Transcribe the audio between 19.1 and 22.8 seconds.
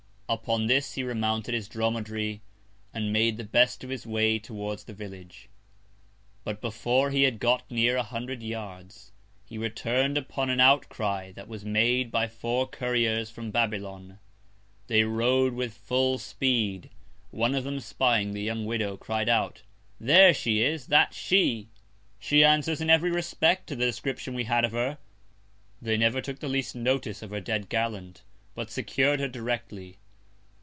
out. There she is, That's she. She answers